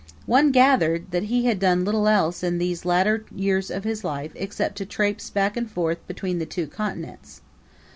One 0.25 0.51
gathered 0.51 1.11
that 1.11 1.25
he 1.25 1.45
had 1.45 1.59
done 1.59 1.85
little 1.85 2.07
else 2.07 2.41
in 2.41 2.57
these 2.57 2.85
latter 2.85 3.23
years 3.31 3.69
of 3.69 3.83
his 3.83 4.03
life 4.03 4.31
except 4.33 4.75
to 4.79 4.85
traipse 4.87 5.29
back 5.29 5.55
and 5.55 5.69
forth 5.69 5.99
between 6.07 6.39
the 6.39 6.47
two 6.47 6.65
continents. 6.65 7.41